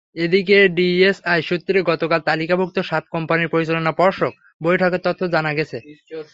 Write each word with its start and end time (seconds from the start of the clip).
এদিকে 0.15 0.57
ডিএসই 0.77 1.41
সূত্রে 1.41 1.77
গতকাল 1.91 2.19
তালিকাভুক্ত 2.21 2.77
সাত 2.89 3.03
কোম্পানির 3.11 3.51
পরিচালনা 3.53 3.91
পর্ষদ 3.93 4.33
বৈঠকের 4.61 5.01
তথ্য 5.03 5.21
জানা 5.35 5.51
গেছে। 5.53 5.77